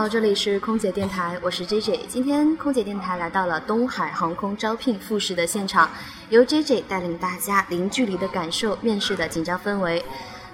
[0.00, 2.06] 好，这里是空姐电台，我是 J J。
[2.08, 5.90] 今天空姐电台来到了东海航空招聘复试的现场，
[6.30, 10.02] 由 J J 带领大家零距离的感受面试的紧张氛围。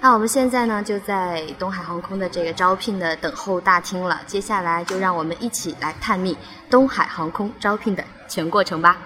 [0.01, 6.37] 那我们现在呢就在东海航空的这个招聘的等候大厅了，接下来就让我们一起来探秘
[6.69, 8.97] 东海航空招聘的全过程吧。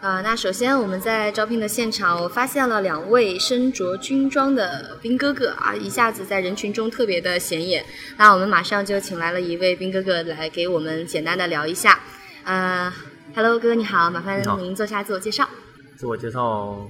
[0.00, 7.84] 呃，那首先我们在招聘的现场，我发现了两位身着军装的兵哥哥啊，一下子在人群中特别的显眼。
[8.16, 11.98] 那我们马上就请来了一位兵哥哥来给我们简单的聊一下。
[12.44, 12.92] 呃
[13.34, 15.48] ，Hello，哥哥你好，麻烦您做下自我介绍。
[15.96, 16.88] 自我介绍，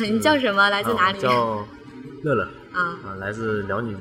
[0.00, 0.68] 你叫什么？
[0.68, 1.18] 来自哪里？
[1.18, 1.68] 啊叫
[2.24, 3.96] 乐乐啊啊，来自辽宁，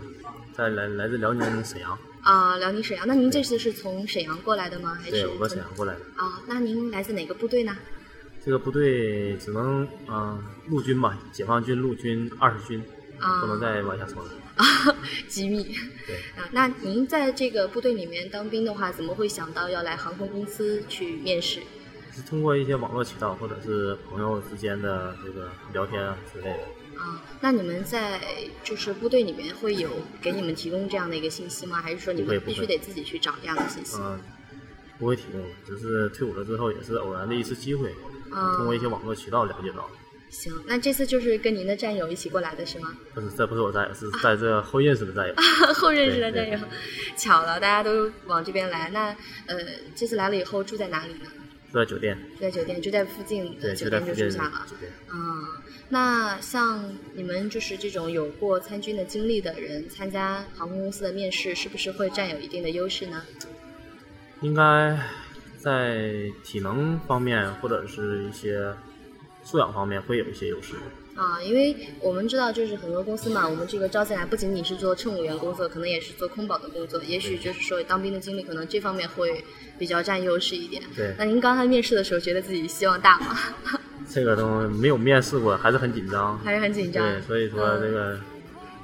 [0.58, 3.08] 在来来自辽宁沈阳，啊，辽宁沈阳。
[3.08, 4.98] 那您这次是从沈阳过来的吗？
[5.00, 6.00] 还是对，我从沈阳过来的。
[6.16, 7.78] 啊，那您来自哪个部队呢？
[8.44, 12.84] 这个部队只能啊、陆军吧，解放军陆军二十军，
[13.20, 14.32] 啊不能再往下说了。
[14.56, 14.66] 啊，
[15.30, 15.64] 机密。
[16.08, 21.62] 对，啊，那您在这个部队里面当兵的话，怎么会想到要来航空公司去面试？
[22.14, 27.00] 是通过一些网络渠道或者是朋友之间的这个聊天啊之类的。
[27.00, 28.20] 啊，那你们在
[28.64, 31.80] 就是部队里面会有给你们提供这样的一个信息吗？
[31.80, 33.98] 还是说你们必须得自己去找这样的信息？
[34.02, 34.20] 嗯、
[35.00, 37.96] 不会提供，只是退伍了之后也是偶然的一次机会，
[38.34, 39.90] 啊，通过一些网络渠道了解到。
[40.30, 42.96] 行，那这次就是跟您的战友一起过来的是吗？
[43.14, 45.36] 不是，这不是我战友，是在这后认识的战友。
[45.74, 46.58] 后认识的战友，
[47.18, 48.90] 巧了，大家都往这边来。
[48.92, 49.10] 那
[49.48, 49.58] 呃，
[49.94, 51.26] 这次来了以后住在哪里呢？
[51.72, 54.66] 住在酒店，住在酒店，就在附近的对，酒店就住下了。
[54.70, 54.90] 酒店。
[55.10, 63.22] 啊，那像你们就是这种有过参军的经历的人，参加航空公司的面试，是不是会占有一定的优势呢？
[64.40, 64.98] 应该
[65.62, 68.74] 在体能方面或者是一些
[69.44, 70.74] 素养方面会有一些优势。
[71.14, 79.44] 啊，因为我们知道，就是很多公司嘛，我们这个招进来不仅仅是做乘务员工作，可能也是做空保的工作，也许就是说当兵的经历，可能这方面会
[79.78, 80.82] 比较占优势一点。
[80.96, 83.38] 对那您刚才面试的时候，觉得自己希望大吗？
[84.10, 86.40] 这个都没有面试过，还是很紧张。
[86.40, 87.06] 还是很紧张？
[87.06, 88.20] 对，所以说嗯这个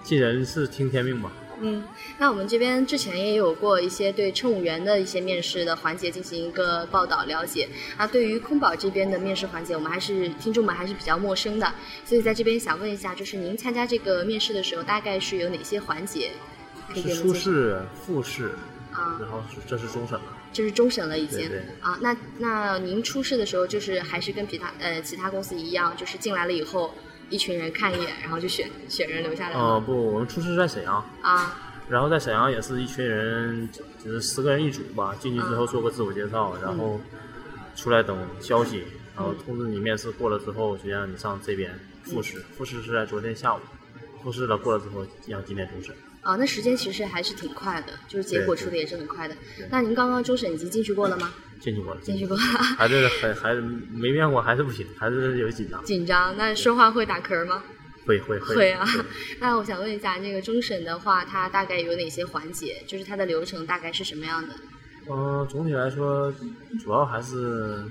[0.04, 1.32] 尽人事听天命吧。
[1.59, 1.84] 嗯，
[2.18, 7.68] 那我们这边之前也有过一些对乘务员的一些面试的环节进行一个报道了解。
[7.97, 11.73] 啊，对于空保这边的面试环节，我们还是听众们还是比较陌生的，
[12.06, 16.31] 所以在这边想问一下，就是您参加这个面试的时候，大概是有哪些环节
[16.94, 17.22] 可以给是？
[17.22, 18.51] 初试、复试，
[18.91, 20.34] 啊，然后是这是终审了。
[20.53, 22.00] 这是终审了已经对对啊。
[22.01, 26.96] 那那您初试的时候，就是还是跟其他呃其他公司一样，就是进来了以后，
[27.30, 29.56] 一群人看一眼，然后就选选人留下来。
[29.56, 31.56] 哦不，我们初试在沈阳，啊
[31.90, 33.70] 然后在沈阳也是一群人，
[34.04, 35.16] 就是十个人一组吧。
[35.20, 37.00] 进去之后做个自我介绍，然后
[37.76, 38.84] 出来等消息，
[39.16, 41.74] 然后通知你面试过了之后，就让你上这边
[42.04, 42.44] 复试。
[42.58, 43.59] 复试是在昨天下午，
[44.23, 45.95] 复试了过了之后，要今天终审。
[46.22, 49.35] 啊，那时间其实还是挺快的，就是结果出的也是很快的。
[49.69, 51.33] 那您刚刚终审已经进去过了吗？
[51.59, 52.44] 进去过了，进去过了，
[52.78, 55.83] 还是还还是没面过，还是不行，还是有紧张。
[55.85, 56.35] 紧张。
[56.38, 57.63] 那说话会打嗝吗？
[58.05, 58.85] 会会会会啊。
[59.39, 62.84] 那我想问一下，那个终审的话，它大概有哪些环节？
[62.85, 64.53] 就是它的流程大概是什么样的？
[65.09, 66.34] 嗯、总体来说，
[66.84, 67.84] 主要还是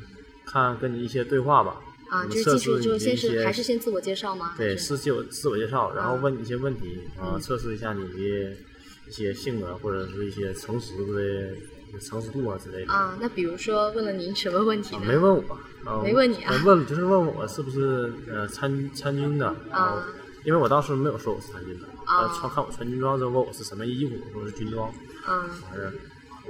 [0.44, 1.80] 看跟你一些对话吧。
[2.08, 4.54] 啊，就是进去之后，测试你的先是还是先自我介绍吗？
[4.56, 8.56] 对，是是自我自我介绍，然后啊问你一些问题，啊、嗯测试一下你的
[9.08, 12.92] 一些性格或者是一些诚实的诚实度啊之类的。
[12.92, 14.96] 啊，那比如说问了您什么问题？
[14.98, 20.06] 没问我，啊没问你啊呃问就是问我是不是呃参参军的，啊
[20.44, 24.88] 因为我当时没有说我是参军的，啊呃穿看我穿军装之后问我是什么衣服，我说是军装，
[25.24, 25.92] 啊完事儿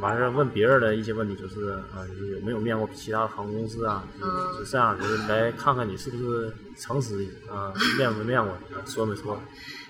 [0.00, 4.28] 完事儿问别人的一些问题就是啊，就是有没有面过其他航空公司啊，嗯
[4.58, 8.56] 就是这样，就是来看看你是不是诚实啊，面没面过，
[8.86, 9.40] 说没说，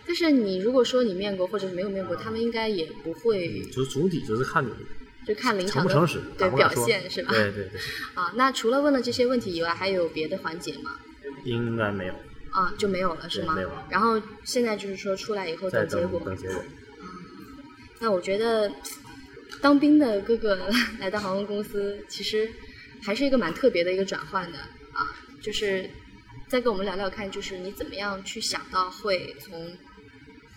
[0.06, 4.70] 但是你如果说你面过或者是没有面过，他们应该也不会就是总体就是看你
[5.26, 7.32] 就看临场的诚不诚实，对表现是吧？
[7.32, 7.80] 对对对，
[8.14, 10.92] 啊，那除了问了这些问题以外，还有别的环节吗？
[11.44, 12.14] 应该没有，
[12.50, 13.54] 啊，就没有了是吗？
[13.56, 16.28] 没有了然后现在就是说出来以后再等结果等。
[16.28, 16.62] 等结果。
[17.98, 18.70] 那我觉得
[19.60, 20.58] 当兵的哥哥
[20.98, 22.50] 来到航空公司，其实
[23.02, 24.58] 还是一个蛮特别的一个转换的
[24.92, 25.88] 啊，就是
[26.48, 29.72] 再跟我们聊聊看，就是你怎么样去想到会从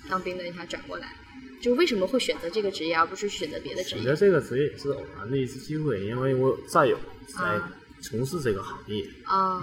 [0.09, 1.15] 当兵的一下转过来，
[1.61, 4.01] 就为什么会选择这个职业，而不是选择别的职业？
[4.01, 4.15] 选择？
[4.15, 6.97] 这个职业也是偶然的一次机会，因为我有战友
[7.27, 7.73] 在啊。
[8.01, 9.61] 从事这个行业，啊。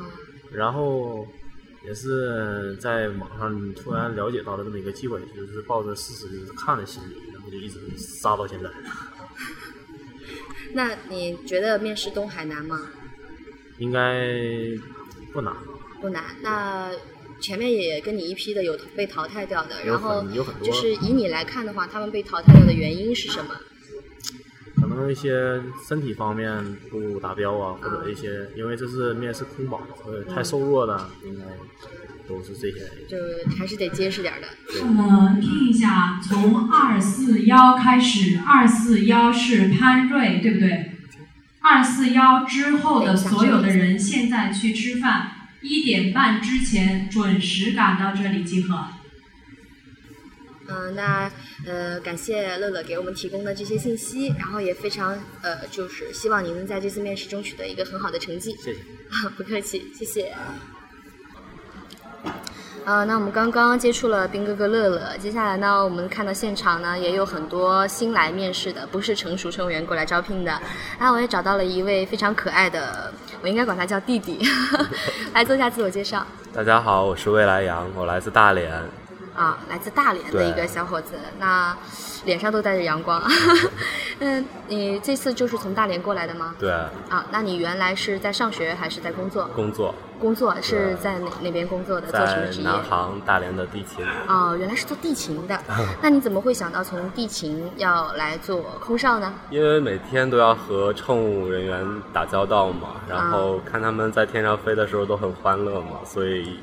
[0.53, 1.27] 然后
[1.87, 8.69] 也是在网上突然了解到了这么一个机会，就是抱着试试就是看的心理，然后就一直杀到现在。
[10.75, 12.91] 那你觉得面试东海难吗？
[13.79, 14.23] 应该
[15.33, 15.55] 不难，
[16.01, 16.25] 不难。
[16.43, 16.91] 那
[17.41, 20.25] 前面也跟你一批的有被淘汰掉的，然后
[20.63, 23.55] 就是以你来看的话，他们被淘汰掉的原因是什么？
[24.81, 31.45] 可能一些身体方面不达标啊，或者一些，因为这是面试空保，呃，太瘦弱的，应该
[32.29, 32.89] 都是这些。
[33.09, 33.17] 就
[33.57, 34.49] 还是得结实点的。
[34.83, 40.93] 我们听一下，从二四幺开始，二四幺是潘瑞，对不对？
[41.61, 45.33] 二四幺之后的所有的人，现在去吃饭，
[45.63, 48.87] 一点半之前准时赶到这里集合。
[50.69, 51.31] 嗯，那
[51.65, 58.51] 呃，感谢乐乐给我们提供的这些信息，然后也非常呃，就是希望您能在这次面试中取得一个很好的成绩。
[58.63, 58.81] 谢谢。
[59.37, 60.35] 不客气，谢谢。
[62.87, 70.53] 呃，那我们刚刚接触了兵哥哥乐乐，接下来呢，我们看到现场呢也有很多新来面试的，不是成熟乘务员过来招聘的。
[70.97, 73.13] 啊，我也找到了一位非常可爱的，
[73.43, 74.41] 我应该管他叫弟弟，
[75.35, 76.25] 来做一下自我介绍。
[76.55, 78.73] 大家好，我是未来阳，我来自大连。
[79.35, 81.77] 啊，来自大连的一个小伙子，那
[82.25, 83.21] 脸上都带着阳光。
[84.21, 86.55] 嗯，你这次就是从大连过来的吗？
[86.57, 86.71] 对。
[86.71, 89.51] 啊，那你原来是在上学还是在工作？
[89.57, 89.93] 工作。
[90.21, 92.07] 工作是在哪哪边工作的？
[92.09, 92.65] 做什么职业？
[92.65, 94.05] 南航大连的地勤。
[94.27, 95.59] 哦，原来是做地勤的。
[96.03, 99.33] 那你怎么会想到从地勤要来做空少呢？
[99.51, 106.61] 因为每天都要和乘务人员打交道嘛，然后看他们在天上飞的时候都很欢乐嘛，所以。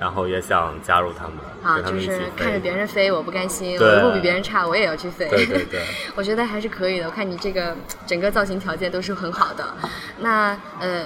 [0.00, 5.28] 然后也想加入他们，啊，就是看着别人飞，我不甘心，我不比别人差，我也要去飞。
[5.28, 5.84] 对对对，
[6.14, 7.06] 我觉得还是可以的。
[7.06, 7.76] 我看你这个
[8.06, 9.64] 整个造型条件都是很好的。
[10.20, 11.04] 那呃，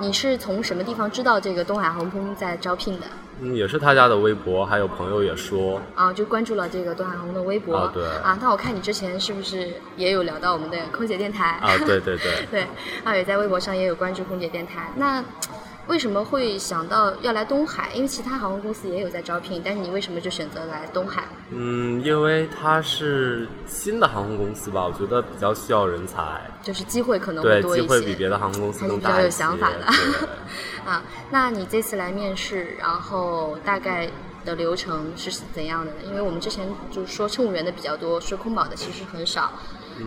[0.00, 3.06] 你是从什么地方知道这个东海航空在招聘的？
[3.40, 5.80] 嗯，也是他家的微博，还有朋友也说。
[5.94, 7.76] 啊，就关注了这个东海航空的微博。
[7.76, 8.04] 啊，对。
[8.22, 11.58] 啊，那我看你之前是不是也有聊到我们的空姐电台？
[11.60, 12.46] 啊，对对对。
[12.50, 12.66] 对，
[13.04, 14.90] 啊，也在微博上也有关注空姐电台。
[14.96, 15.22] 那。
[15.88, 17.90] 为什么会想到要来东海？
[17.94, 21.24] 因为其他航空公司也有在招聘，但是你为什么就选择来东海？
[21.50, 29.10] 嗯，因为它是新的航空公司吧，我觉得比较需要人才，就是机会可能会多一些，机会比别的航空公司更大。
[29.10, 29.86] 比较有想法的。
[30.84, 34.10] 啊，那你这次来面试，然后大概
[34.44, 35.98] 的流程是怎样的呢？
[36.06, 39.52] 因为我们之前就是说乘务员的比较多，说空保的其实很少。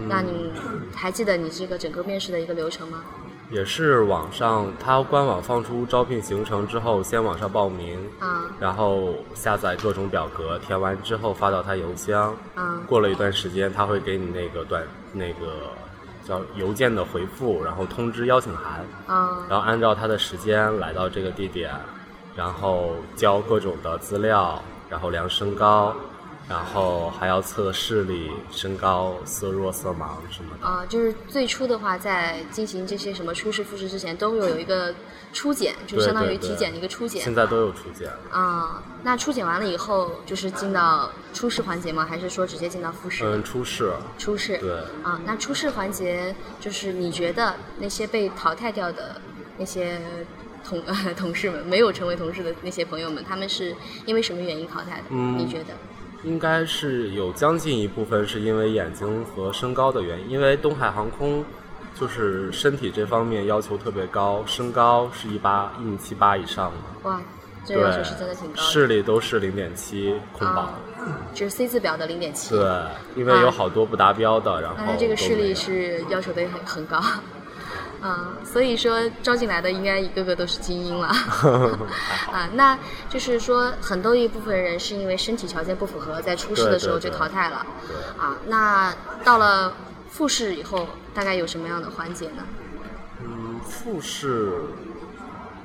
[0.07, 0.53] 那你
[0.95, 3.03] 还记得你这个整个面试的一个流程吗？
[3.51, 14.81] 也是网上，他官网放出招聘行程之后，先网上报名，啊，然后下载各种表格，填完之后发到他邮箱，啊，过了一段时间，他会给你那个短
[15.11, 15.69] 那个
[16.25, 21.73] 叫邮件的回复，然后通知邀请函，啊，然后按照他的时间来到这个地点，
[22.35, 25.93] 然后交各种的资料，然后量身高。
[26.49, 30.67] 然后还要测视力、身高、色弱、色盲什么的。
[30.67, 34.93] 啊，就是最初的话，在进行这些什么初试、复试之前，都会有一个
[35.31, 37.21] 初检，就相当于体检的一个初检。
[37.23, 38.09] 现在都有初检。
[38.31, 42.05] 啊，那初检完了以后，就是进到初试环节吗？
[42.05, 43.23] 还是说直接进到复试？
[43.25, 43.93] 嗯，初试。
[44.17, 44.57] 初试。
[44.57, 44.73] 对。
[45.03, 49.21] 啊，那初试环节就是你觉得那些被淘汰掉的
[49.57, 50.01] 那些
[50.65, 50.83] 同
[51.15, 53.73] 同事们，没有成为同事的那些朋友们，他们是
[54.05, 55.03] 因为什么原因淘汰的？
[55.11, 55.73] 嗯，你觉得？
[56.23, 61.43] 应该是有将近一部分是因为眼睛和身高的原因，因为东海航空
[61.99, 67.09] 就是身体这方面要求特别高，身高是一八一米七八以上的。
[67.09, 67.21] 哇，
[67.65, 68.61] 这要求是真的挺高。
[68.61, 70.69] 视力都是零点七空保，
[71.33, 72.55] 就是 C 字表的零点七。
[72.55, 72.65] 对，
[73.15, 74.77] 因为有好多不达标的，然后。
[74.85, 77.01] 那这个视力是要求的很很高。
[78.03, 81.07] 嗯，所以说招进来的应该一个个都是精英了，
[82.31, 82.77] 啊，那
[83.09, 87.65] 就是说很多一部分人是因为身体条件不符合，在初试的时候就淘汰了，
[88.17, 88.93] 啊，那
[89.23, 89.73] 到了
[90.09, 92.43] 复试以后，大概有什么样的环节呢？
[93.23, 94.51] 嗯，复试，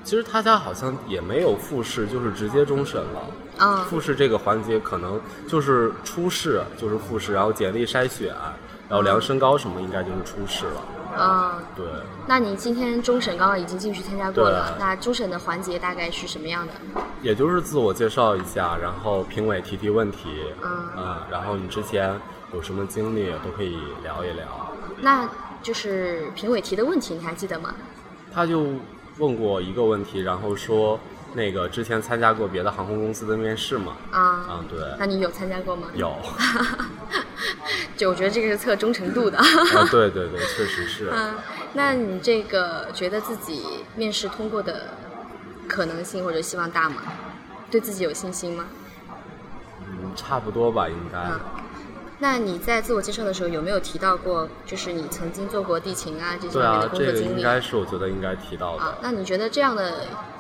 [0.05, 3.27] 其实他家好像也没有复试，就是直接终审了。
[3.57, 8.29] 啊，复试这个环节可能就是初试，就是复试，然后简历筛选，
[8.91, 10.83] 然后量身高什么，应该就是初试了。
[11.17, 11.85] 啊，对。
[12.27, 16.73] 那你今天终审刚刚已经进去参加过了，那终审的环节大概是什么样的？
[17.23, 20.29] 也就是自我介绍一下，然后评委提提问题，
[20.63, 22.15] 嗯，然后你之前
[22.53, 24.45] 有什么经历都可以聊一聊。
[25.01, 25.29] 那
[25.63, 27.75] 就是评委提的问题，你还记得吗？
[28.33, 28.67] 他就
[29.19, 30.99] 问过一个问题，然后说。
[31.35, 33.95] 那个之前参加过别的航空公司的面试吗？
[34.11, 34.79] 啊，嗯，对。
[34.99, 35.89] 那你有参加过吗？
[35.93, 36.11] 有。
[37.97, 39.39] 就我觉得这个是测忠诚度的。
[39.39, 39.45] 啊，
[39.91, 41.09] 对对对，确实是。
[41.15, 41.35] 嗯，
[41.73, 43.63] 那你这个觉得自己
[43.95, 44.95] 面试通过的
[45.67, 47.03] 可能性或者希望大吗？
[47.71, 48.67] 对自己有信心吗？
[49.81, 51.19] 嗯，差不多吧，应该。
[52.19, 57.25] 那你在自我介绍的时候有没有提到过，就是你曾经做过地勤啊这些方面的工作经历？
[57.25, 58.85] 对啊，这个应该是我觉得应该提到的。
[58.85, 59.93] 啊，那你觉得这样的？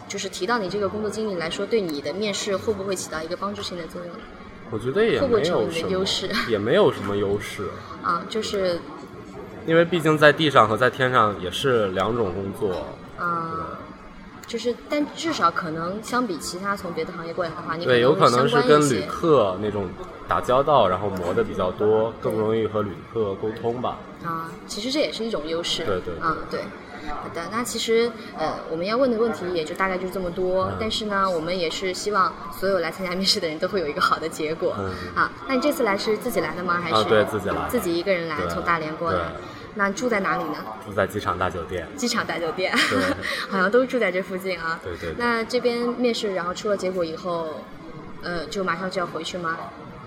[0.08, 4.14] 就是提到你这个工作经历来说，对你的面试会不会起到一个帮助性的作用？
[4.70, 7.68] 我觉得 也没有什么优势，也没有什么优势。
[8.02, 8.78] 啊，就是
[9.66, 12.86] 因为毕竟在地上和在天上也是两种工作。
[13.18, 13.78] 啊、
[14.46, 19.88] 就是，但至少可能相比其他从别的行业过来的话，你对，有可能是跟旅客那种
[20.28, 23.98] 打交道，然后磨的比较多，更容易和旅客沟通吧。
[24.22, 25.84] 啊，其实这也是一种优势。
[25.84, 26.60] 对对嗯，对。
[27.08, 30.64] 好的，那其实呃，我们要问的问题也就大概就是这么多。
[30.66, 34.74] 嗯但是呢，我们也是希望所有来参加面试的人都会有一个好的结果。
[34.78, 36.80] 嗯啊，那你这次来是自己来的吗？
[36.80, 39.20] 还是啊对自己来自己一个人来，从大连过来。
[39.74, 40.56] 那住在哪里呢？
[40.86, 41.86] 住在机场大酒店。
[41.96, 42.74] 机场大酒店，
[43.50, 44.80] 好像都住在这附近啊。
[44.82, 47.60] 对对对那这边面试，然后出了结果以后，
[48.22, 49.56] 呃，就马上就要回去吗？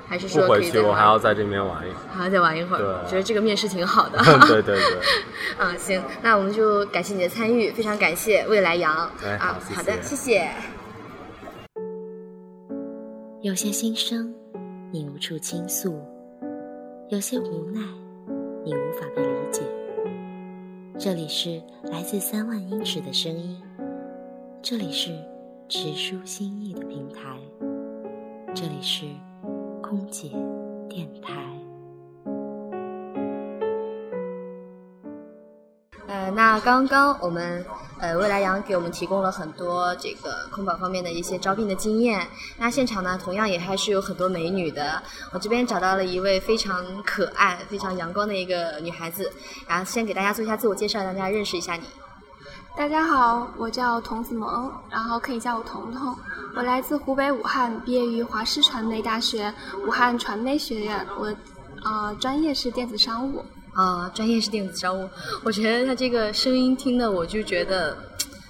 [0.10, 2.80] 还是不说可回去，我还要在这边玩一会还要再玩一会儿？
[3.04, 4.18] 对觉得这个面试挺好的。
[4.18, 4.48] 儿。
[4.48, 5.00] 对对对，
[5.64, 8.92] 啊，行，那我们就感谢你的参与，非常感谢未来羊。
[8.92, 10.52] 啊哎好，谢好的，谢谢谢。
[13.42, 14.34] 有些心声，
[14.92, 15.92] 你无处倾诉；
[17.10, 17.80] 有些无奈，
[18.66, 19.62] 你无法被理解。
[20.98, 23.62] 这里是来自三万英尺的声音，
[24.62, 25.12] 这里是
[25.70, 27.38] 直抒心意的平台，
[28.54, 29.06] 这里是
[29.90, 30.30] 空姐
[30.88, 31.34] 电台。
[36.06, 37.66] 呃，那刚刚我们
[38.00, 42.28] 呃未来阳给我们提供了很多这个空保方面的一些招聘的经验。
[42.60, 45.02] 那现场呢，同样也还是有很多美女的。
[45.34, 49.32] 我这边找到了一位非常可爱、非常阳光的一个女孩子，
[49.68, 51.86] 然后先给大家做一下自我介绍，让大家认识一下你。
[52.80, 56.16] 大家好，我叫童子萌，然后可以叫我彤彤。
[56.56, 59.54] 我来自湖北武汉，毕业于华师传媒大学
[59.86, 61.06] 武汉传媒学院。
[61.20, 61.26] 我
[61.84, 63.44] 呃专业是电子商务。
[63.74, 65.10] 啊，专业是电子商务。
[65.44, 67.98] 我觉得他这个声音听的，我就觉得。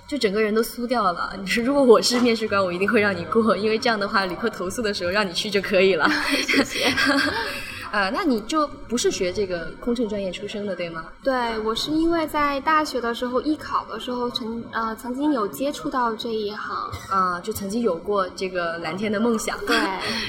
[0.08, 1.36] 就整个人都酥掉了。
[1.40, 6.10] 你说，如果我是面试官，我一定会让你过，因为这样的话，旅客投诉的时候让你去就可以了。
[6.48, 6.92] 谢谢。
[7.92, 11.06] 呃，那你就不是学这个空乘专业出身的，对吗？
[11.24, 16.90] 对，我是因为在大学的时候艺考的时候曾呃曾经有接触到这一行。
[17.10, 19.58] 啊、就曾经有过这个蓝天的梦想。
[19.66, 19.76] 对。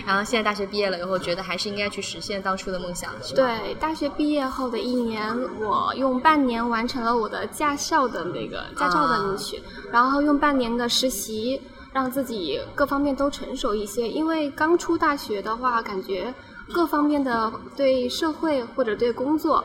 [0.06, 3.10] 然后现在大学毕业了以后，觉得还是应该去实现当初的梦想？
[3.34, 9.62] 对，大学毕业后的一年，我用半年完成了我的驾校的那个驾照的录取，
[9.92, 11.60] 然后用半年的实习，
[11.92, 14.08] 让自己各方面都成熟一些。
[14.08, 16.32] 因为刚出大学的话，感觉
[16.72, 19.64] 各方面的对社会或者对工作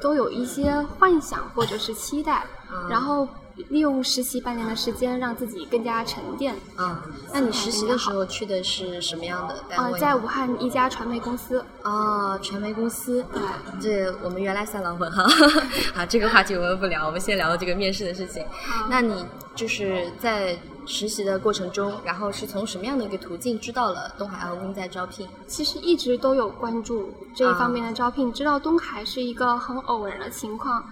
[0.00, 3.28] 都有一些幻想或者是期待，嗯然后
[3.70, 6.54] 利用实习半年的时间，让自己更加沉淀。
[6.76, 6.94] 嗯、
[7.32, 11.64] 那你实习的时候去的是什么样的单位呃，在武汉一家传媒公司。
[11.82, 13.24] 哦，传媒公司。
[13.32, 13.42] 对。
[13.80, 15.26] 这我们原来算老粉哈，
[15.96, 18.44] 好，这个话题我们不聊，我们先聊这个面试的事情。
[18.90, 19.24] 那你
[19.54, 25.28] 就是在实习的过程中，然后是从什么样的一个途径知道了东海航空在招聘？
[25.46, 30.84] 其实一直都有关注这一方面的招聘，知道东海是一个很偶然的情况，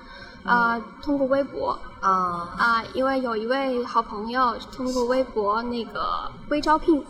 [0.44, 7.02] 啊、通过微博啊啊、因为有一位好朋友通过微博那个微招聘，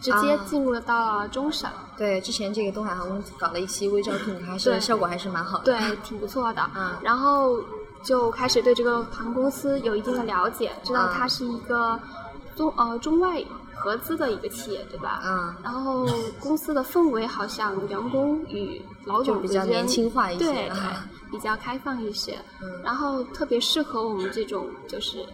[0.00, 5.64] 直接啊进入了到了中省，对，之前这个东海航空搞了一期微招聘，还是对效果还是蛮好的。
[5.64, 6.70] 对，挺不错的。
[6.74, 7.58] 嗯 然后
[8.02, 11.98] 就开始对这个航空公司有一定的了解，知道嗯它是一个
[12.56, 13.42] 中呃中外
[13.74, 15.20] 合资的一个企业，对吧？
[15.24, 16.06] 嗯，然后
[16.38, 20.70] 公司的氛围好像员工与老总之间比较年轻化一些对
[21.32, 22.38] 比较开放一些。
[22.62, 25.24] 嗯然后特别适合我们这种就是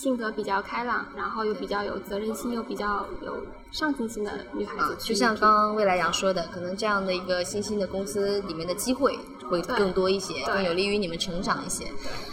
[0.00, 3.36] 性格比较开朗，然后又比较有责任心，又比较有
[3.70, 9.18] 上进心的女孩啊子，啊就像刚刚未来阳说的，可能这样的一个新兴的公司里面的机会
[9.50, 11.84] 会更多一些，更有利于你们成长一些。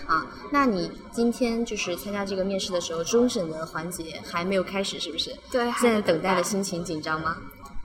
[0.07, 5.35] 啊，那你今天就是参加这个面试的时候，终审的环节还没有开始，是不是？
[5.51, 7.35] 对现在在等待的心情紧张吗？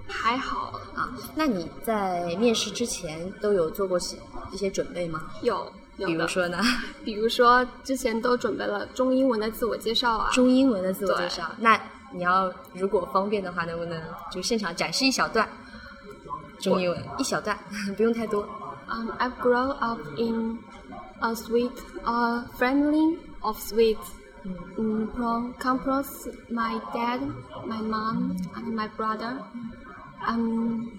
[0.07, 4.17] 还好啊，那你在面试之前都有做过些
[4.53, 5.23] 一些准备吗？
[5.41, 6.59] 有比如说呢，
[7.05, 11.51] 比如说之前都准备了中英文的自我介绍啊，中英文的自我介绍。
[11.59, 11.79] 那
[12.13, 15.49] 你要如果方便的话，能不能就现场展示一小段
[16.59, 17.59] 中英文，一小段，
[17.97, 18.43] 不用太多。
[18.89, 20.59] Um, I've grown up in
[21.21, 21.73] a sweet
[22.05, 24.15] uh, family of sweets.
[24.77, 27.21] Mm, from across my dad,
[27.65, 29.37] my mom, and my brother.
[30.27, 30.91] Um,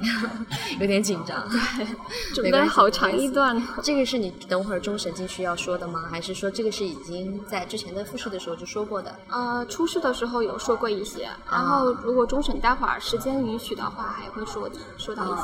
[0.80, 1.48] 有点紧张。
[1.76, 1.86] 对
[2.34, 3.60] 准备好长一段。
[3.82, 6.04] 这个是你等会儿终审进去要说的吗？
[6.10, 9.14] 还是说这个是已经在之前的复试的时候就说过的？
[9.28, 15.42] 呃，初试的时候有说过一些，然后如果终审待会儿时间允许的话，还会说说到一些。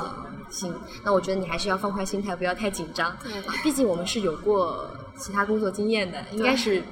[0.50, 3.16] 行，那我觉得你还是要放宽心态，不要太紧张。
[3.23, 3.32] 对
[3.62, 4.87] 毕竟我们是有过
[5.18, 6.82] 其他工作经验的，应该是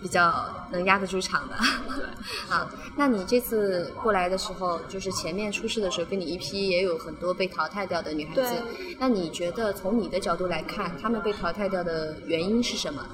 [0.00, 1.54] 比较能压得住场的。
[2.48, 8.62] 啊，那你这次过来的时候，就是前面出事的时候，跟你一批也有很多被淘汰掉的女孩子。
[8.98, 13.04] 那你觉得从你的角度来看，她们被淘汰掉的原因是什么？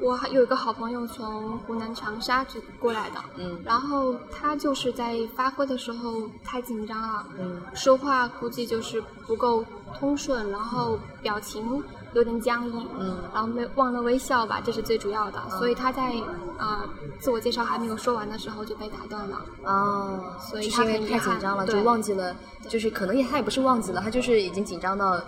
[0.00, 9.64] 我还有一个好朋友从湖南长沙就过来的，嗯然后他就是在发挥的时候太紧张了，嗯说话估计就是不够
[9.96, 11.80] 通顺，然后表情
[12.14, 16.12] 有点僵硬，嗯然后没忘了微笑吧，这是最主要的，所以他在
[16.58, 16.88] 啊、呃
[17.18, 19.40] 自我介绍还没有说完的时候就被打断了。
[19.64, 22.34] 哦，所以就是因为太他很遗憾紧张了，就忘记了，
[22.68, 25.20] 就是可能也他也不是忘记了，他就是已经紧张到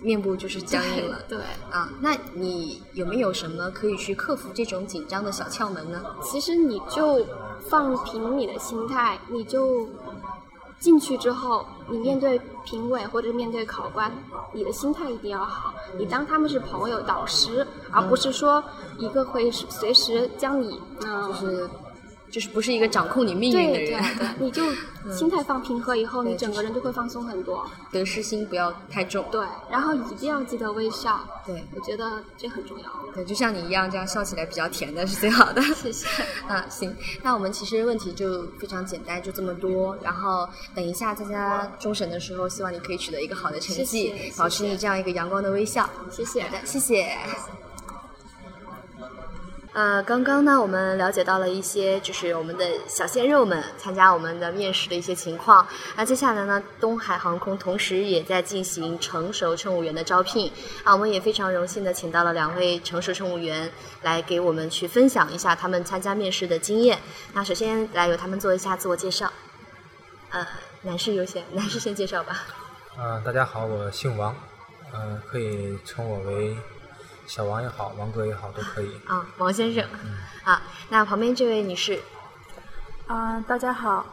[0.00, 1.18] 面部就是僵硬了。
[1.28, 1.38] 对，
[1.70, 6.02] 啊，那你有没有什么可以去克服这种紧张的小窍门呢？
[6.22, 7.26] 其实你就
[7.68, 9.88] 放平你的心态，你就
[10.80, 14.10] 进去之后，你面对评委或者面对考官，
[14.52, 15.74] 你的心态一定要好。
[15.98, 18.64] 你当他们是朋友、导师，而不是说
[18.98, 21.70] 一个会随时将你嗯、就是
[22.30, 24.62] 就是不是一个掌控你命运的对对人，对，你就
[25.12, 27.68] 心态放平和以后，对你整个人就会放松很多。
[27.90, 29.24] 得失心不要太重。
[29.30, 32.84] 对，然后一定要记得微笑，对我觉得这很重要。
[33.14, 35.60] 对，就像你一样，这样笑起来比较甜的是最好的。
[35.74, 36.06] 谢谢。
[36.46, 39.96] 啊，行，那我们其实问题就非常简单，就这么多。
[40.02, 45.88] 然后等一下参加终审的时候，希望你可以取得一个好的成绩，谢谢保持你这样一个阳光的微笑。
[46.10, 47.16] 谢谢好的，谢谢。
[49.72, 55.64] 呃，刚刚呢，我们了解到了一些就是我们的小鲜肉们参加我们的面试的一些情况。
[55.96, 60.50] 那接下来呢，东海航空同时也在进行成熟乘务员的招聘。
[60.82, 63.70] 啊，我们也非常荣幸的请到了两位成熟乘务员
[64.02, 66.98] 来给我们去分享一下他们参加面试的经验。
[67.32, 69.32] 那首先来由他们做一下自我介绍。
[70.30, 70.44] 呃，
[70.82, 72.44] 男士优先，男士先介绍吧。
[72.96, 74.34] 啊、大家好，我姓王，
[74.92, 76.56] 嗯、可以称我为
[77.30, 78.90] 小王也好，王哥也好，都可以。
[79.06, 79.88] 啊，王先生。
[80.42, 82.02] 啊，那旁边这位女士。
[83.06, 84.04] 啊、大家好，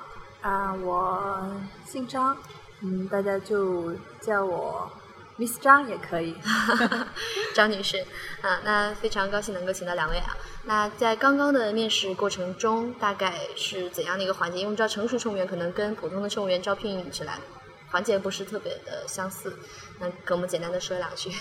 [0.42, 1.52] 啊、我
[1.84, 2.38] 姓张，
[2.82, 4.88] 嗯，大家就叫我
[5.36, 6.38] Miss 张也可以。
[7.56, 8.06] 张女士，
[8.44, 10.38] 啊，那非常高兴能够请到两位啊。
[10.66, 14.60] 那在刚刚的面试过程中，大概是怎样的一个环节？
[14.60, 17.40] 因为我们知道成熟乘务员可能跟普通的乘务员招聘起来
[17.90, 19.58] 环节不是特别的相似，
[19.98, 21.32] 那给我们简单的说两句。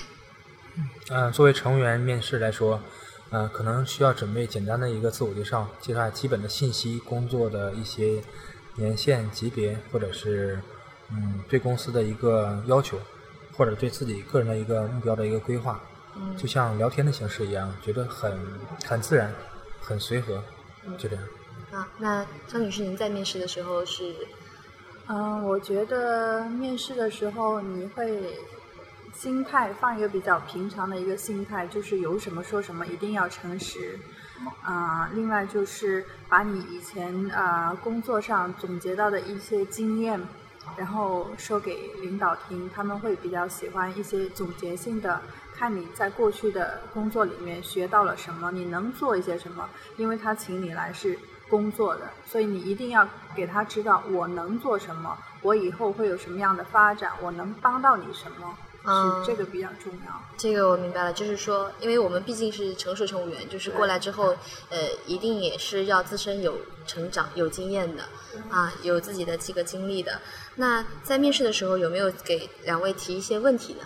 [1.11, 2.81] 嗯、作为乘务员面试来说，
[3.31, 8.23] 呃，可能需要准备简单的一个自我介绍，介绍基本的信息、工作的一些
[8.77, 10.61] 年限、级别，或者是
[11.11, 12.99] 嗯对公司的一个要求，
[13.57, 15.81] 或者对自己个人的一个目标的一个规划，
[16.15, 18.39] 嗯就像聊天的形式一样，觉得很
[18.87, 19.33] 很自然，
[19.81, 20.43] 很随和，
[20.99, 21.25] 就这样。
[21.73, 24.15] 啊，那张女士，您在面试的时候是
[25.09, 28.39] 嗯，我觉得面试的时候你会
[29.17, 33.99] 心态放一个比较平常的一个心态，就是有什么说什么，一定要诚实。
[34.61, 40.21] 啊、另外就是把你以前啊、工作上总结到的一些经验，
[40.77, 45.23] 然后说给领导听，他们会比较喜欢一些总结性的，
[45.55, 58.55] 看你在过去的工作里面学到了什么，你能做一些什么，因为他请你来是工作的，所以你一定要给他知道我能做什么，我以后会有什么样的发展，我能帮到你什么，
[58.87, 60.23] 嗯这个比较重要。
[60.37, 64.37] 这个我明白了，就是说，因为我们毕竟是成熟乘务员，就是过来之后，
[64.71, 68.05] 呃，一定也是要自身有成长、有经验的，
[68.49, 70.21] 啊，有自己的这个经历的。
[70.55, 73.81] 那在面试的时候，有没有给两位提一些问题呢？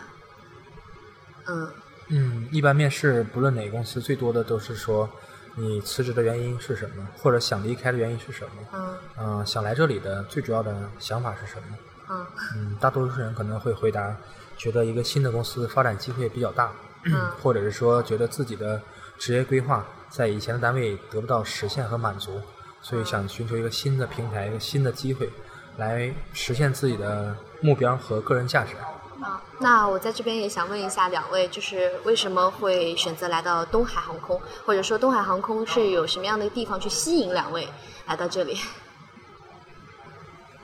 [1.47, 1.71] 嗯
[2.09, 5.09] 嗯，一般面试不论哪个公司，最多的都是说
[5.55, 8.51] 你辞职的原因是什么，或者想离开的原因是什么。
[8.73, 11.79] 嗯嗯、想来这里的最主要的想法是什么？
[12.11, 14.17] 嗯嗯，大多数人可能会回答，
[14.61, 16.71] 觉得一个新的公司发展机会比较大，
[17.05, 18.79] 嗯或者是说觉得自己的
[19.19, 22.39] 职业规划在以前的单位得不到实现和满足，
[22.83, 25.31] 所以想寻求一个新的平台、一个新的机会，
[25.79, 28.75] 来实现自己的目标和个人价值。
[29.23, 37.67] 啊，那我在这边也想问一下两位，就是为什么会选择来到东海航空，或者说东海航空是有什么样的地方去吸引两位
[38.07, 38.59] 来到这里？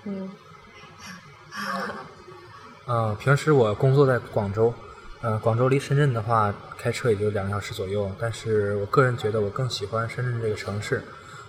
[0.04, 0.30] 嗯
[2.86, 4.72] 呃，平时我工作在广州，
[5.20, 11.02] 呃，广州离深圳的话开车也就两个小时左右，但是我个人觉得我更喜欢深圳这个城市，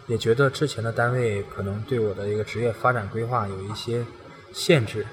[0.07, 4.03] 也觉得之前的单位可能对我的一个职业发展规划有一些
[4.51, 5.05] 限制，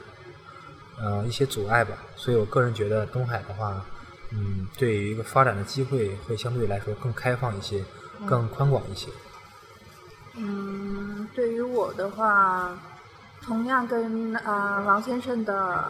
[0.99, 3.85] 呃，一些阻碍吧，所以我个人觉得东海的话，
[4.31, 7.85] 嗯，对于一个发展的机会会相对来说更开放一些，
[8.27, 9.09] 更宽广一些。
[10.37, 12.75] 嗯，对于我的话，
[13.43, 15.85] 同样跟啊、王先生的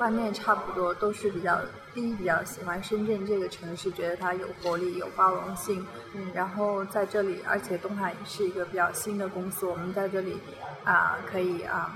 [0.00, 1.60] 观念差不多，都是比较
[1.92, 5.86] 第一比较喜欢深圳这个城市，觉得它有活力、有包容性。
[6.14, 10.38] 嗯然后在这里，而且东海是一个比较新的公司，我们在这里
[10.84, 11.94] 啊、可以啊、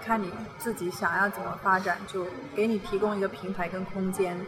[0.00, 4.38] 看你自己想要怎么发展，就给你提供一个平台跟空间。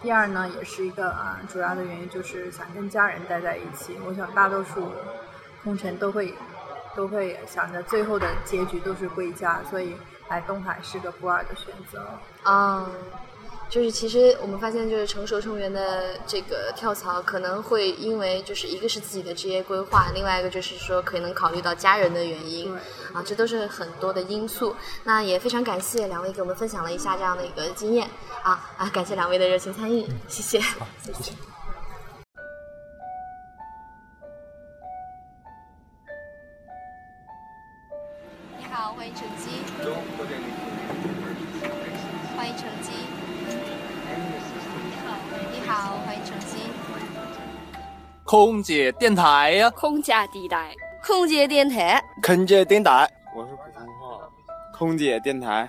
[0.00, 3.96] 第二呢，也是一个啊、主要的原因就是想跟家人待在一起。
[4.06, 4.92] 我想大多数
[5.64, 6.32] 空乘都会
[6.94, 9.96] 都会想着最后的结局都是归家，所以
[10.30, 12.02] 来东海是个不二的选择。
[12.44, 12.88] 啊、
[13.68, 22.74] 就是其实我们发现，就是成熟成员的这个跳槽，可能会因为就是一个是自己的职业规划，另外一个就是说可能考虑到家人的原因，
[23.12, 24.74] 啊，这都是很多的因素。
[25.04, 28.08] 那也非常感谢两位给我们分享了一下这样的一个经验
[28.42, 30.60] 啊啊，感谢两位的热情参与，谢谢。
[30.60, 31.49] 好，谢谢。
[38.90, 39.50] 好，欢迎乘机。
[42.36, 42.90] 欢迎乘机。
[44.82, 45.06] 你好，
[45.52, 46.56] 你好，欢迎乘机。
[48.24, 50.74] 空姐电台呀、空姐地带，
[51.06, 52.02] 空姐电台。
[52.20, 54.28] 空姐电台，我是普通话。
[54.76, 55.68] 空姐电台，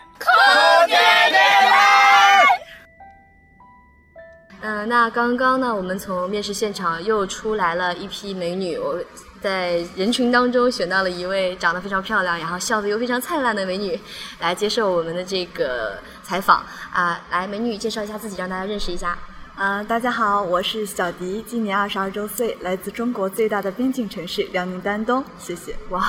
[4.61, 8.99] 嗯、那刚刚呢，我们从面试现场又出来了一批美女，我
[9.41, 13.99] 在人群当中选到了一位长得非常漂亮，然后笑得又非常灿烂的美女，
[14.39, 19.17] 来接受我们的这个采访啊、来，美女介绍一下自己，让大家认识一下。
[19.55, 25.75] 啊、大家好，我是小迪，今年二十二周岁，来自中国最大的边境城市辽宁丹东，谢谢。
[25.89, 26.03] 哇，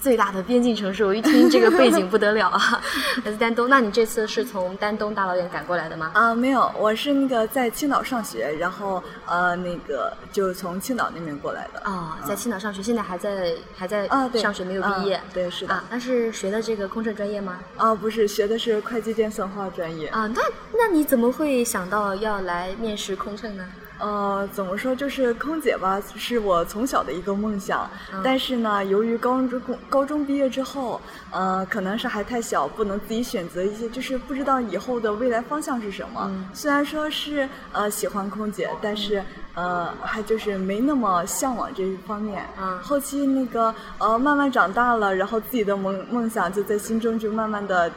[0.00, 2.80] 最大的边境城市，我一听这个背景不得了啊！
[3.24, 6.12] 来自丹东，那你这次是从丹东大老远赶过来的吗？
[6.14, 11.82] 啊、没有，我是那个在青岛上学，然后呃，那个就从青岛那边过来的。
[11.90, 15.14] 哦，在青岛上学，现在还在还在啊，对，上学，没有毕业。
[15.16, 15.74] 啊对，是的。
[15.74, 17.58] 啊，那是学的这个空乘专业吗？
[17.76, 20.06] 啊，不是，学的是会计电算化专业。
[20.08, 20.40] 啊，那
[20.78, 23.66] 那你怎么会想到要来面试空乘呢？
[23.98, 27.88] 呃，怎么说，就是空姐吧，是我从小的一个梦想。
[28.12, 36.26] 嗯但是呢，由于高中高中毕业之后，呃，可能是还太小，不能自己选择一些，就是不知道以后的未来方向是什么。
[36.28, 42.44] 嗯虽然说是呃喜欢空姐，但是呃还就是没那么向往这一方面。
[42.60, 47.90] 嗯后期那个呃慢慢长大了，然后自己的梦梦想就在心中就慢慢的，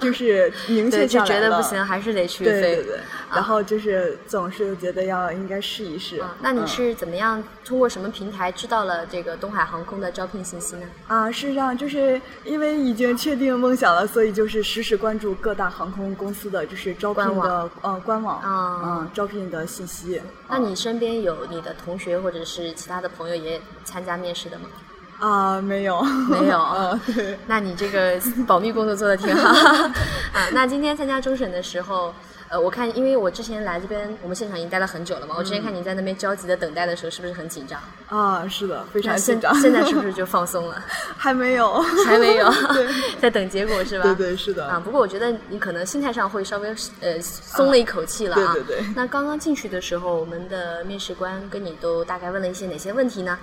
[0.00, 1.28] 就是凝对，就确下来了。
[1.28, 2.50] 就觉得不行，还是得去飞。
[2.50, 2.98] 对对对，
[3.32, 6.18] 然后就是总是觉得要应该试一试。
[6.20, 10.86] 啊，那你嗯是怎么样通过什么平台知道了这个东海航空的招聘信息呢？
[11.06, 20.20] 啊，是这样，就是因为已经确定梦想了，所以就是时时关注各大航空公司的就是招聘官的呃官网，啊嗯，招聘的信息。
[20.48, 24.68] 那你身边有你的同学或者是其他的朋友也参加面试的吗？
[25.18, 27.36] 啊，没有，没有啊， 对。
[27.48, 29.48] 那你这个保密工作做的挺好
[30.32, 30.48] 啊。
[30.52, 32.14] 那今天参加终审的时候，
[32.50, 37.78] 呃，我看因为我之前来这边，我们现场已经待了很久了嘛，我之前看你在那边焦急的等待的时候，是不是很紧张？
[38.08, 39.54] 啊，是的，非常紧张。
[39.60, 40.82] 现在是不是 就放松了？
[41.16, 41.74] 还没有，
[42.06, 42.88] 还没有 对，
[43.20, 44.04] 在等结果是吧？
[44.04, 46.68] 对对是的啊，不过我觉得你可能心态上会稍微
[47.00, 48.54] 呃松了一口气了啊。
[48.54, 53.38] 对对对那刚刚进去的时候，我们的面试官跟你都大概问了一些哪些问题呢？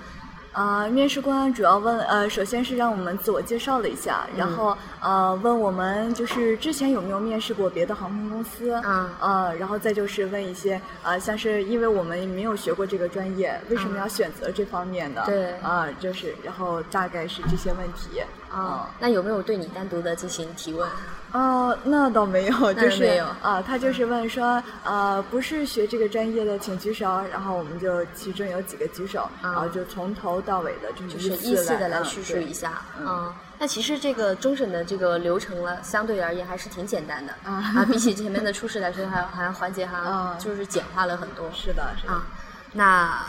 [0.55, 15.23] 啊、面试官主要问，呃，首先是让我们自我介绍了一下，然嗯后呃问我们就是之前有没有面试过别的航空公司，嗯呃，然后再就是问一些呃，像是因为我们没有学过这个专业，为什么要选择这方面的？
[15.23, 18.21] 嗯对啊、就是然后大概是这些问题，
[18.55, 20.89] 啊，那有没有对你单独的进行提问？
[21.33, 27.21] 哦，那倒没有， 就是没有啊，他就是问说，呃，不是学这个专业的，请举手。
[27.29, 32.81] 然后我们就其中有几个举手，然后就从头到尾的，就就是是依次的来嗯叙述对一下。
[32.97, 41.49] 嗯嗯，那其实这个终审的这个流程了，相对而言还是挺简单的啊啊，比起前面的初试来说，还好像环节好像啊就是简化了很多。
[41.53, 42.13] 是的，是的。
[42.13, 42.23] 啊，
[42.71, 43.25] 那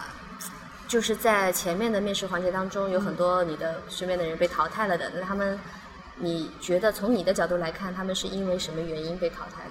[0.89, 5.59] 就是在前面的面试环节当中，有很多你的身边的人被淘汰了的，那他们，
[6.17, 9.71] 你觉得从你的角度来看，他们是因为什么原因被淘汰的？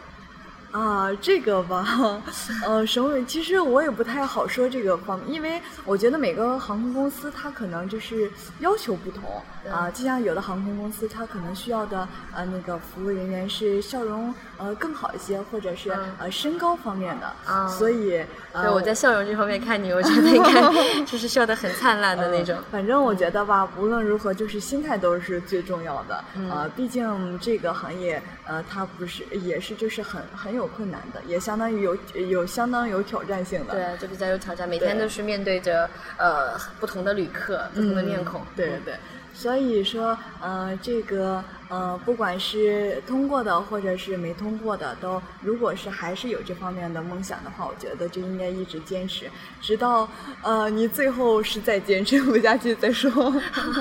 [0.76, 2.22] 啊，这个吧，
[2.68, 3.24] 呃，省委？
[3.24, 9.24] 其实我也不太好说这个方面，因为我觉得每个航空公司它可能就是要求不同
[9.72, 20.62] 啊、就像有的航空公司它可能需要的呃那个服务人员是笑容呃更好一些，或者是、呃身高方面的，啊所以呃对，我在笑容这方面看你，我觉得应该
[21.06, 22.56] 就是笑得很灿烂的那种。
[22.72, 26.24] 反正我觉得吧，无论如何，就是心态都是最重要的。
[26.36, 31.96] 嗯呃，毕竟这个行业，呃，它不是也是就是很很有有困难的，也相当于有
[32.28, 33.74] 有相当有挑战性的。
[33.74, 38.42] 对，就比较有挑战，每天都是面对着呃不同的旅客、不同的面孔。
[38.56, 38.96] 对对对。
[39.34, 49.30] 所以说，呃，这个呃，不管是通过的或者是没通过的，都如果是还是有这方面的梦想的话，我觉得就应该一直坚持，
[49.62, 50.08] 直到
[50.44, 53.12] 呃你最后实在坚持不下去再说。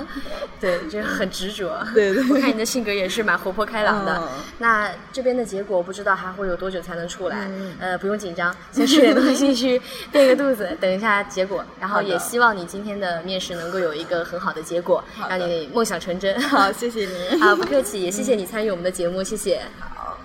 [0.59, 1.85] 对，这很执着。
[1.92, 2.25] 对对。
[2.31, 4.29] 我看你的性格也是蛮活泼开朗的。
[4.59, 7.51] 那这边的结果不知道还会有多久才能出来？
[7.79, 11.64] 呃，不用紧张，先吃点东西去 垫个肚子，等一下结果。
[11.79, 15.70] 然后也希望你今天的面试能够有一个很好的结果，让你。
[15.75, 17.42] 梦想成真，好，谢谢你。
[17.42, 19.60] 啊，不客气，也谢谢你参与我们的节目，谢谢。
[19.78, 20.16] 好，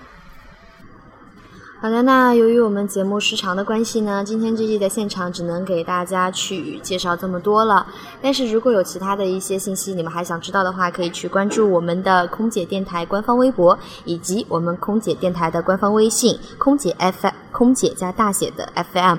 [1.80, 7.86] 好的，那由于我们节目时长的关系呢，今天这期的现场只能给大家去介绍这么多了。
[8.20, 19.16] 但是如果有其他的一些信息你们还想知道的话，可以去关注我们的空姐电台官方微博，以及我们空姐电台的官方微信“空姐 FM”，空姐加大写的 FM。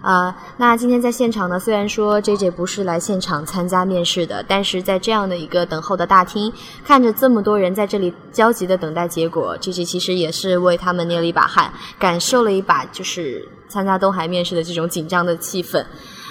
[0.00, 6.52] 啊，那今天在现场呢，虽然说 J J 不是来现场参加面试的，但是在这样的一个等候的大厅，
[6.84, 15.84] 看着这么多人在这里焦急的等待结果，J J 其实也是为他们捏了一把汗，感受了一把就是参加东海面试的这种紧张的气氛。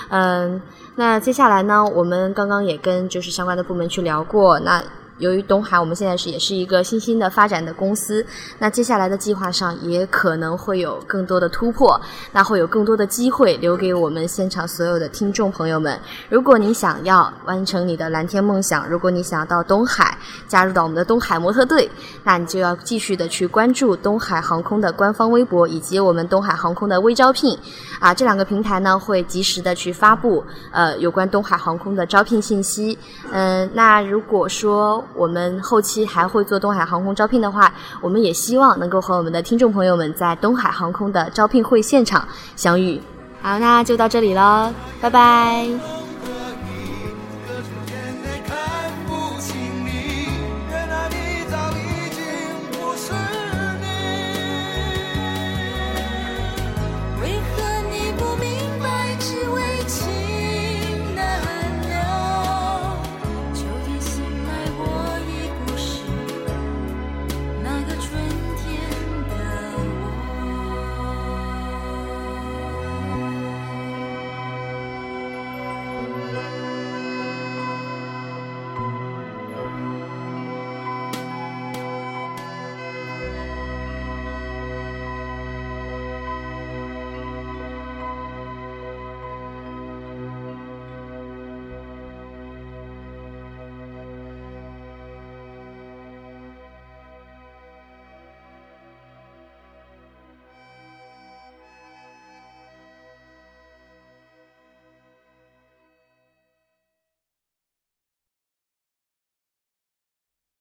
[0.10, 0.62] 嗯，
[0.95, 4.82] 那接下来呢，我们刚刚也跟就是相关的部门去聊过，那。
[5.17, 8.25] 由于东海我们现在是也是一个新兴的发展的公司，
[8.60, 11.99] 那接下来的计划上也可能会有更多的突破，
[12.34, 15.97] 那会有更多的机会留给我们现场所有的听众朋友们。
[16.30, 21.89] 如果你想要完成你的蓝天梦想，如果你想要到东海加入到我们的东海模特队，
[22.23, 27.58] 那你就要继续的去关注东海航空的官方微博以及我们东海航空的微招聘
[27.99, 32.97] 啊，这两个平台呢会及时的去发布呃有关东海航空的招聘信息。
[33.32, 43.02] 嗯，那如果说我们后期还会做东海航空招聘的话，我们也希望能够和我们的听众朋友们在东海航空的招聘会现场相遇。
[43.41, 46.05] 好，那就到这里了，拜拜。